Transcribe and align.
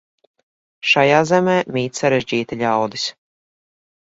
Šajā 0.91 1.19
zemē 1.31 1.55
mīt 1.77 1.99
sarežģīti 2.01 2.59
ļaudis. 2.63 3.07